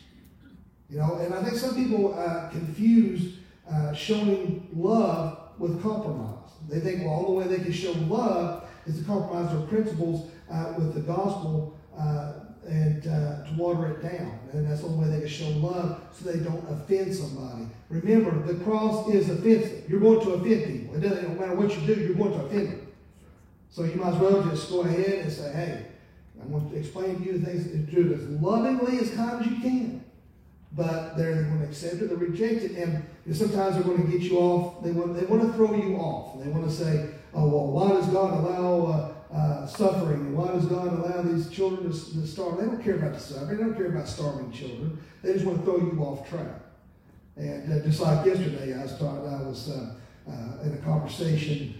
[0.89, 3.35] You know, and I think some people uh, confuse
[3.69, 6.42] uh, showing love with compromise.
[6.69, 10.29] They think, well, the only way they can show love is to compromise their principles
[10.51, 12.33] uh, with the gospel uh,
[12.67, 14.39] and uh, to water it down.
[14.53, 17.67] And that's the only way they can show love so they don't offend somebody.
[17.89, 19.89] Remember, the cross is offensive.
[19.89, 20.95] You're going to offend people.
[20.95, 22.87] It doesn't matter what you do, you're going to offend them.
[23.69, 25.85] So you might as well just go ahead and say, hey,
[26.41, 29.59] I'm going to explain to you things to do as lovingly as kind as you
[29.59, 30.03] can
[30.75, 32.71] but they're going to accept it or reject it.
[32.71, 34.83] And know, sometimes they're going to get you off.
[34.83, 36.43] They want, they want to throw you off.
[36.43, 40.21] They want to say, oh, well, why does God allow uh, uh, suffering?
[40.21, 42.57] And why does God allow these children to, to starve?
[42.57, 43.57] They don't care about the suffering.
[43.57, 45.01] They don't care about starving children.
[45.21, 46.59] They just want to throw you off track.
[47.37, 49.93] And uh, just like yesterday, I was, talking, I was uh,
[50.29, 51.75] uh, in a conversation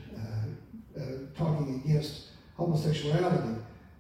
[0.98, 1.02] uh,
[1.38, 3.60] talking against homosexuality.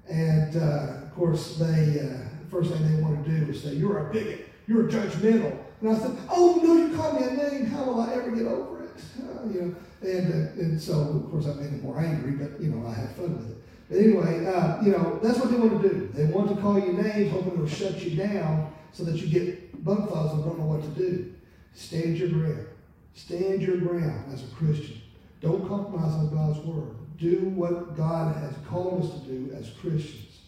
[0.10, 2.10] And of course, they
[2.50, 5.58] first thing they want to do is say, You're a bigot you're judgmental.
[5.84, 7.66] And I said, oh, no, you called me a name.
[7.66, 8.90] How will I ever get over it?
[9.20, 12.58] Uh, you know, and, uh, and so, of course, I made him more angry, but,
[12.62, 13.58] you know, I had fun with it.
[13.90, 16.10] But anyway, uh, you know, that's what they want to do.
[16.14, 19.84] They want to call you names, hoping it'll shut you down so that you get
[19.84, 21.34] bug fuzz and don't know what to do.
[21.74, 22.66] Stand your ground.
[23.14, 25.02] Stand your ground as a Christian.
[25.42, 26.96] Don't compromise on God's word.
[27.18, 30.40] Do what God has called us to do as Christians.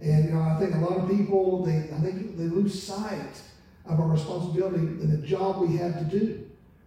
[0.00, 3.42] And you know, I think a lot of people they I think they lose sight
[3.88, 6.44] of our responsibility and the job we have to do.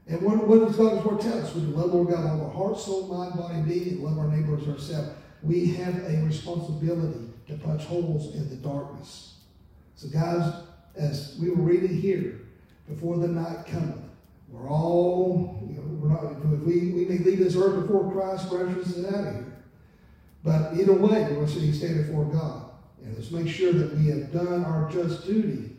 [0.08, 1.54] And what, what does God's word tell us?
[1.56, 4.68] We love Lord God all our heart, soul, mind, body, being, and love our neighbors
[4.68, 5.12] ourselves.
[5.42, 9.36] We have a responsibility to punch holes in the darkness.
[9.96, 10.64] So, guys,
[10.96, 12.42] as we were reading here,
[12.88, 13.98] before the night cometh,
[14.50, 18.98] we're all, you know, we're not, we, we may leave this earth before Christ raptures
[18.98, 19.54] us out of here.
[20.44, 22.72] But either way, we're going to stand before God.
[23.04, 25.71] And let's make sure that we have done our just duty.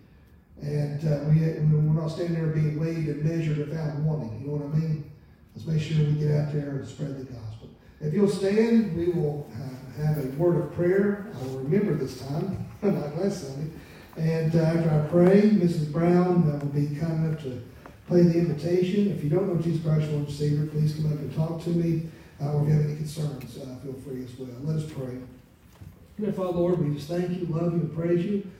[0.62, 4.40] And uh, we, we're not standing there being weighed and measured and found wanting.
[4.40, 5.10] You know what I mean?
[5.54, 7.68] Let's make sure we get out there and spread the gospel.
[8.00, 11.26] If you'll stand, we will uh, have a word of prayer.
[11.34, 13.70] I will remember this time, like last Sunday.
[14.16, 15.90] And uh, after I pray, Mrs.
[15.90, 17.62] Brown uh, will be kind enough to
[18.06, 19.10] play the invitation.
[19.10, 21.70] If you don't know Jesus Christ, Lord and Savior, please come up and talk to
[21.70, 22.08] me.
[22.40, 24.48] Uh, or if you have any concerns, uh, feel free as well.
[24.62, 25.18] Let us pray.
[26.20, 28.50] Dear Father, Lord, we just thank you, love you, and praise you.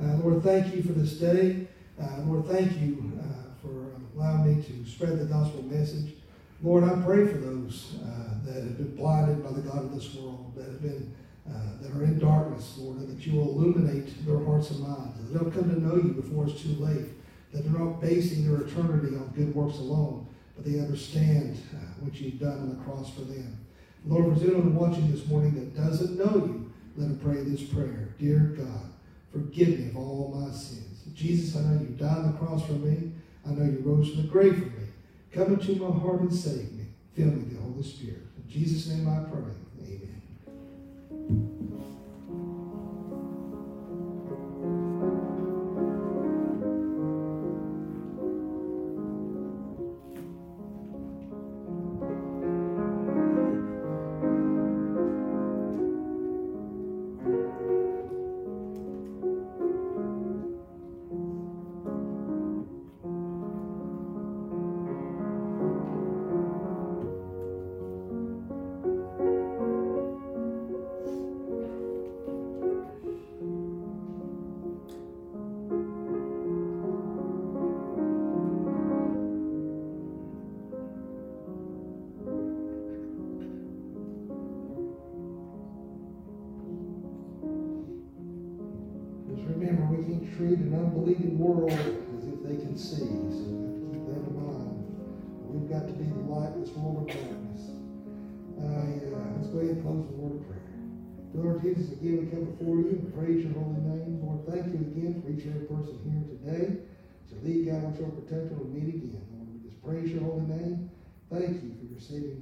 [0.00, 1.66] Uh, Lord, thank you for this day.
[2.00, 6.14] Uh, Lord, thank you uh, for allowing me to spread the gospel message.
[6.62, 10.14] Lord, I pray for those uh, that have been blinded by the God of this
[10.14, 11.14] world, that have been
[11.48, 15.18] uh, that are in darkness, Lord, and that you will illuminate their hearts and minds,
[15.18, 17.06] that they'll come to know you before it's too late,
[17.52, 21.60] that they're not basing their eternity on good works alone, but they understand
[21.98, 23.58] what you've done on the cross for them.
[24.06, 28.14] Lord, for anyone watching this morning that doesn't know you, let him pray this prayer.
[28.20, 28.91] Dear God,
[29.32, 31.00] forgive me of all my sins.
[31.14, 33.12] Jesus, I know you died on the cross for me.
[33.46, 34.86] I know you rose from the grave for me.
[35.32, 36.86] Come into my heart and save me.
[37.14, 38.22] Fill me with the Holy Spirit.
[38.36, 39.42] In Jesus' name I pray.
[39.80, 40.11] Amen.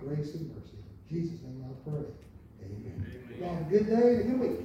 [0.01, 0.79] Grace and mercy.
[1.11, 2.05] In Jesus' name I pray.
[2.65, 3.07] Amen.
[3.37, 3.55] Amen.
[3.55, 4.61] Have a good day and a good week.